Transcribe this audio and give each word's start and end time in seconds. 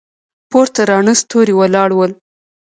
پورته 0.49 0.81
راڼه 0.89 1.13
ستوري 1.21 1.53
ولاړ 1.57 1.89
ول. 1.95 2.11